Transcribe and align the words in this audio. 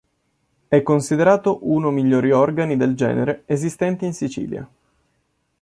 È 0.67 0.81
considerato 0.81 1.59
uno 1.69 1.91
migliori 1.91 2.31
organi 2.31 2.75
del 2.75 2.95
genere 2.95 3.43
esistenti 3.45 4.03
in 4.03 4.13
Sicilia. 4.15 4.67